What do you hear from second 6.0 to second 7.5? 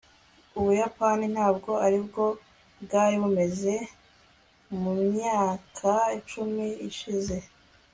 icumi ishize